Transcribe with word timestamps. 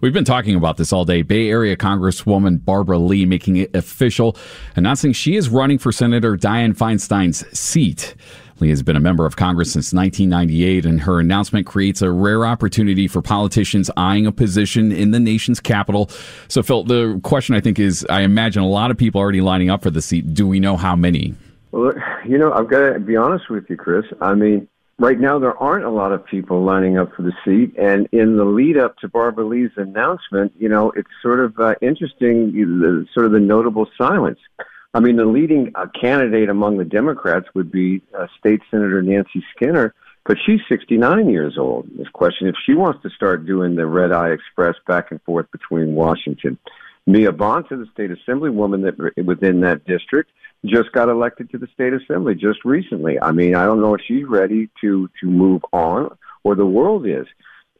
We've 0.00 0.12
been 0.12 0.24
talking 0.24 0.54
about 0.54 0.76
this 0.76 0.92
all 0.92 1.04
day. 1.04 1.22
Bay 1.22 1.48
Area 1.48 1.76
Congresswoman 1.76 2.64
Barbara 2.64 2.98
Lee 2.98 3.26
making 3.26 3.56
it 3.56 3.74
official, 3.74 4.36
announcing 4.76 5.12
she 5.12 5.36
is 5.36 5.48
running 5.48 5.78
for 5.78 5.92
Senator 5.92 6.36
Dianne 6.36 6.76
Feinstein's 6.76 7.46
seat. 7.56 8.14
Lee 8.60 8.70
has 8.70 8.82
been 8.82 8.96
a 8.96 9.00
member 9.00 9.26
of 9.26 9.36
Congress 9.36 9.72
since 9.72 9.92
1998, 9.92 10.86
and 10.86 11.00
her 11.00 11.18
announcement 11.18 11.66
creates 11.66 12.00
a 12.00 12.10
rare 12.10 12.46
opportunity 12.46 13.08
for 13.08 13.22
politicians 13.22 13.90
eyeing 13.96 14.26
a 14.26 14.32
position 14.32 14.92
in 14.92 15.10
the 15.10 15.20
nation's 15.20 15.60
capital. 15.60 16.08
So, 16.48 16.62
Phil, 16.62 16.84
the 16.84 17.20
question 17.24 17.54
I 17.54 17.60
think 17.60 17.78
is 17.78 18.06
I 18.08 18.22
imagine 18.22 18.62
a 18.62 18.68
lot 18.68 18.90
of 18.90 18.96
people 18.96 19.20
already 19.20 19.40
lining 19.40 19.68
up 19.68 19.82
for 19.82 19.90
the 19.90 20.02
seat. 20.02 20.32
Do 20.32 20.46
we 20.46 20.60
know 20.60 20.76
how 20.76 20.94
many? 20.94 21.34
Well, 21.72 21.92
you 22.26 22.38
know, 22.38 22.52
I've 22.52 22.68
got 22.68 22.92
to 22.92 23.00
be 23.00 23.16
honest 23.16 23.50
with 23.50 23.68
you, 23.68 23.76
Chris. 23.76 24.04
I 24.20 24.34
mean, 24.34 24.68
right 25.02 25.18
now 25.18 25.36
there 25.36 25.60
aren't 25.60 25.84
a 25.84 25.90
lot 25.90 26.12
of 26.12 26.24
people 26.24 26.62
lining 26.62 26.96
up 26.96 27.12
for 27.14 27.22
the 27.22 27.32
seat, 27.44 27.76
and 27.76 28.08
in 28.12 28.36
the 28.36 28.44
lead 28.44 28.78
up 28.78 28.96
to 28.98 29.08
Barbara 29.08 29.44
Lee's 29.44 29.72
announcement, 29.76 30.52
you 30.56 30.68
know, 30.68 30.92
it's 30.92 31.10
sort 31.20 31.40
of 31.40 31.58
uh, 31.58 31.74
interesting, 31.82 32.52
the, 32.52 33.04
sort 33.12 33.26
of 33.26 33.32
the 33.32 33.40
notable 33.40 33.88
silence. 33.98 34.38
I 34.94 35.00
mean, 35.00 35.16
the 35.16 35.24
leading 35.24 35.72
uh, 35.74 35.86
candidate 36.00 36.48
among 36.48 36.78
the 36.78 36.84
Democrats 36.84 37.46
would 37.54 37.72
be 37.72 38.00
uh, 38.16 38.28
State 38.38 38.60
Senator 38.70 39.02
Nancy 39.02 39.44
Skinner, 39.56 39.92
but 40.24 40.36
she's 40.46 40.60
69 40.68 41.28
years 41.28 41.58
old. 41.58 41.88
This 41.96 42.08
question 42.08 42.46
if 42.46 42.54
she 42.64 42.74
wants 42.74 43.02
to 43.02 43.10
start 43.10 43.44
doing 43.44 43.74
the 43.74 43.86
red 43.86 44.12
eye 44.12 44.30
express 44.30 44.76
back 44.86 45.10
and 45.10 45.20
forth 45.22 45.50
between 45.50 45.96
Washington. 45.96 46.58
Mia 47.06 47.32
Bonta, 47.32 47.70
the 47.70 47.86
state 47.92 48.10
assemblywoman 48.10 48.82
that 48.84 49.24
within 49.24 49.60
that 49.60 49.84
district, 49.84 50.30
just 50.64 50.92
got 50.92 51.08
elected 51.08 51.50
to 51.50 51.58
the 51.58 51.66
state 51.74 51.92
assembly 51.92 52.34
just 52.34 52.64
recently. 52.64 53.20
I 53.20 53.32
mean, 53.32 53.54
I 53.54 53.64
don't 53.64 53.80
know 53.80 53.94
if 53.94 54.02
she's 54.06 54.24
ready 54.24 54.70
to 54.80 55.10
to 55.20 55.26
move 55.26 55.62
on 55.72 56.16
or 56.44 56.54
the 56.54 56.66
world 56.66 57.06
is. 57.06 57.26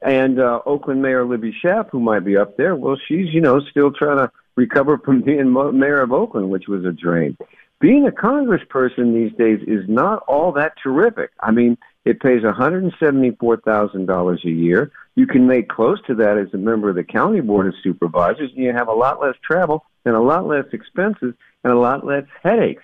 And 0.00 0.40
uh, 0.40 0.60
Oakland 0.66 1.00
Mayor 1.00 1.24
Libby 1.24 1.54
Schaaf, 1.62 1.88
who 1.90 2.00
might 2.00 2.24
be 2.24 2.36
up 2.36 2.56
there, 2.56 2.74
well, 2.74 2.96
she's 3.08 3.32
you 3.32 3.40
know 3.40 3.60
still 3.60 3.92
trying 3.92 4.18
to 4.18 4.32
recover 4.56 4.98
from 4.98 5.22
being 5.22 5.52
mayor 5.52 6.00
of 6.00 6.12
Oakland, 6.12 6.50
which 6.50 6.66
was 6.66 6.84
a 6.84 6.92
drain. 6.92 7.36
Being 7.80 8.06
a 8.06 8.10
congressperson 8.10 9.14
these 9.14 9.36
days 9.36 9.60
is 9.66 9.88
not 9.88 10.22
all 10.28 10.52
that 10.52 10.74
terrific. 10.82 11.30
I 11.40 11.50
mean, 11.50 11.78
it 12.04 12.20
pays 12.20 12.42
$174,000 12.42 14.44
a 14.44 14.50
year. 14.50 14.90
You 15.14 15.26
can 15.26 15.46
make 15.46 15.68
close 15.68 16.00
to 16.06 16.14
that 16.16 16.36
as 16.38 16.48
a 16.52 16.58
member 16.58 16.90
of 16.90 16.96
the 16.96 17.04
county 17.04 17.40
board 17.40 17.68
of 17.68 17.74
supervisors, 17.82 18.50
and 18.54 18.64
you 18.64 18.72
have 18.72 18.88
a 18.88 18.94
lot 18.94 19.20
less 19.20 19.36
travel 19.44 19.84
and 20.04 20.16
a 20.16 20.20
lot 20.20 20.46
less 20.46 20.64
expenses 20.72 21.34
and 21.62 21.72
a 21.72 21.78
lot 21.78 22.04
less 22.04 22.24
headaches. 22.42 22.82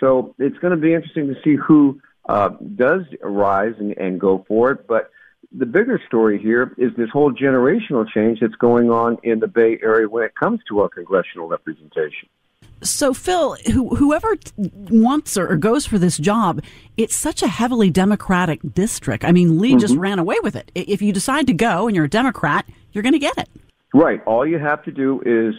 So 0.00 0.34
it's 0.38 0.58
going 0.58 0.72
to 0.72 0.76
be 0.76 0.92
interesting 0.92 1.28
to 1.28 1.36
see 1.42 1.56
who 1.56 2.00
uh, 2.28 2.50
does 2.76 3.02
rise 3.22 3.74
and, 3.78 3.96
and 3.96 4.20
go 4.20 4.44
for 4.46 4.72
it. 4.72 4.86
But 4.86 5.10
the 5.50 5.66
bigger 5.66 5.98
story 6.06 6.38
here 6.38 6.74
is 6.76 6.92
this 6.96 7.08
whole 7.10 7.32
generational 7.32 8.06
change 8.08 8.40
that's 8.40 8.54
going 8.56 8.90
on 8.90 9.16
in 9.22 9.40
the 9.40 9.48
Bay 9.48 9.78
Area 9.82 10.06
when 10.08 10.24
it 10.24 10.34
comes 10.34 10.60
to 10.68 10.80
our 10.80 10.90
congressional 10.90 11.48
representation. 11.48 12.28
So, 12.82 13.12
Phil, 13.12 13.56
whoever 13.72 14.36
wants 14.56 15.36
or 15.36 15.56
goes 15.56 15.86
for 15.86 15.98
this 15.98 16.16
job, 16.16 16.62
it's 16.96 17.16
such 17.16 17.42
a 17.42 17.48
heavily 17.48 17.90
Democratic 17.90 18.60
district. 18.74 19.24
I 19.24 19.32
mean, 19.32 19.58
Lee 19.58 19.70
mm-hmm. 19.70 19.78
just 19.78 19.96
ran 19.96 20.18
away 20.18 20.36
with 20.42 20.54
it. 20.56 20.70
If 20.74 21.02
you 21.02 21.12
decide 21.12 21.46
to 21.48 21.52
go 21.52 21.86
and 21.86 21.96
you're 21.96 22.04
a 22.04 22.10
Democrat, 22.10 22.66
you're 22.92 23.02
going 23.02 23.14
to 23.14 23.18
get 23.18 23.36
it. 23.38 23.48
Right. 23.94 24.22
All 24.26 24.46
you 24.46 24.58
have 24.58 24.84
to 24.84 24.92
do 24.92 25.20
is 25.24 25.54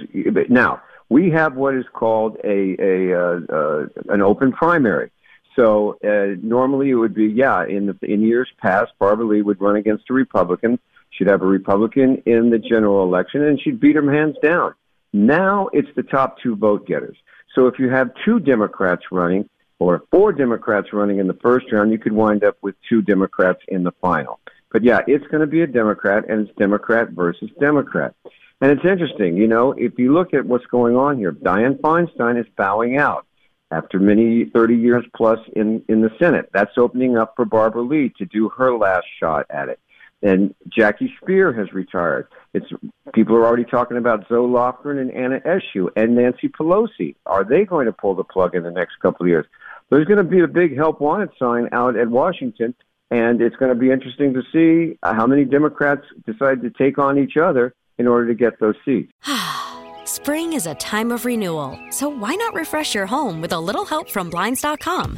now 0.50 0.82
we 1.10 1.32
have 1.32 1.56
what 1.56 1.76
is 1.76 1.86
called 1.94 2.38
a 2.44 2.76
a 2.80 3.20
uh, 3.20 3.40
uh, 3.52 3.86
an 4.10 4.22
open 4.22 4.52
primary. 4.52 5.12
So 5.56 5.98
uh, 6.04 6.38
normally 6.42 6.92
it 6.92 6.96
would 6.96 7.16
be 7.16 7.26
yeah. 7.26 7.66
In 7.66 7.88
the 7.88 7.98
in 8.04 8.22
years 8.22 8.50
past, 8.60 8.92
Barbara 9.00 9.26
Lee 9.26 9.42
would 9.42 9.60
run 9.60 9.76
against 9.76 10.10
a 10.10 10.14
Republican. 10.14 10.80
She'd 11.10 11.28
have 11.28 11.42
a 11.42 11.48
Republican 11.48 12.22
in 12.26 12.52
the 12.52 12.60
general 12.60 13.04
election, 13.04 13.44
and 13.44 13.60
she'd 13.60 13.80
beat 13.80 13.96
him 13.96 14.08
hands 14.08 14.36
down. 14.42 14.76
Now 15.14 15.70
it's 15.74 15.90
the 15.96 16.04
top 16.04 16.38
two 16.42 16.56
vote 16.56 16.86
getters. 16.88 17.18
So 17.56 17.68
if 17.68 17.80
you 17.80 17.90
have 17.90 18.12
two 18.26 18.40
Democrats 18.40 19.04
running 19.12 19.50
or 19.80 20.04
four 20.12 20.32
Democrats 20.34 20.94
running 20.94 21.20
in 21.20 21.28
the 21.28 21.38
first 21.42 21.72
round, 21.72 21.92
you 21.92 21.98
could 21.98 22.12
wind 22.12 22.44
up 22.44 22.58
with 22.62 22.76
two 22.88 23.02
Democrats 23.02 23.60
in 23.68 23.84
the 23.84 23.94
final. 24.02 24.40
But 24.72 24.84
yeah, 24.84 25.02
it's 25.08 25.26
going 25.28 25.42
to 25.42 25.48
be 25.48 25.62
a 25.62 25.68
Democrat, 25.68 26.30
and 26.30 26.48
it's 26.48 26.58
Democrat 26.58 27.10
versus 27.10 27.50
Democrat. 27.60 28.14
And 28.62 28.72
it's 28.72 28.86
interesting, 28.86 29.38
you 29.38 29.48
know, 29.48 29.72
if 29.72 29.98
you 29.98 30.14
look 30.14 30.34
at 30.34 30.46
what's 30.46 30.66
going 30.66 30.96
on 30.96 31.18
here, 31.18 31.32
Dianne 31.32 31.80
Feinstein 31.80 32.40
is 32.40 32.46
bowing 32.58 32.98
out 32.98 33.26
after 33.72 34.00
many 34.00 34.46
30 34.46 34.76
years 34.76 35.06
plus 35.16 35.40
in, 35.56 35.84
in 35.88 36.02
the 36.02 36.12
Senate. 36.20 36.50
That's 36.54 36.78
opening 36.78 37.18
up 37.18 37.34
for 37.36 37.46
Barbara 37.46 37.84
Lee 37.84 38.12
to 38.18 38.26
do 38.26 38.50
her 38.50 38.76
last 38.76 39.06
shot 39.20 39.46
at 39.50 39.70
it. 39.70 39.80
And 40.22 40.54
Jackie 40.68 41.14
Speier 41.22 41.58
has 41.58 41.72
retired. 41.74 42.28
It's 42.54 42.66
people 43.14 43.36
are 43.36 43.46
already 43.46 43.64
talking 43.64 43.98
about 43.98 44.28
Zoe 44.28 44.48
Lofgren 44.48 45.00
and 45.00 45.12
Anna 45.12 45.40
Eshoo 45.42 45.90
and 45.96 46.16
Nancy 46.16 46.50
Pelosi. 46.50 47.16
Are 47.26 47.44
they 47.44 47.64
going 47.64 47.86
to 47.86 47.94
pull 47.94 48.16
the 48.16 48.24
plug 48.24 48.56
in 48.56 48.64
the 48.64 48.72
next 48.72 49.00
couple 49.02 49.26
of 49.26 49.30
years? 49.30 49.46
There's 49.90 50.06
going 50.06 50.18
to 50.18 50.24
be 50.24 50.42
a 50.42 50.48
big 50.48 50.76
help 50.76 51.00
wanted 51.00 51.30
sign 51.40 51.70
out 51.72 51.96
at 51.96 52.10
Washington, 52.10 52.76
and 53.10 53.42
it's 53.42 53.56
going 53.56 53.74
to 53.74 53.80
be 53.80 53.92
interesting 53.92 54.34
to 54.34 54.44
see 54.52 54.98
how 55.04 55.26
many 55.26 55.46
Democrats 55.46 56.06
decide 56.26 56.62
to 56.62 56.70
take 56.70 56.98
on 56.98 57.18
each 57.18 57.38
other 57.38 57.74
in 57.98 58.08
order 58.08 58.28
to 58.28 58.36
get 58.36 58.60
those 58.60 58.76
seats. 58.86 59.12
Spring 60.06 60.54
is 60.54 60.66
a 60.66 60.76
time 60.76 61.12
of 61.12 61.26
renewal, 61.26 61.80
so 61.92 62.10
why 62.10 62.36
not 62.36 62.54
refresh 62.54 62.94
your 62.94 63.06
home 63.06 63.42
with 63.42 63.54
a 63.54 63.60
little 63.60 63.86
help 63.86 64.10
from 64.10 64.30
Blinds.com? 64.30 65.18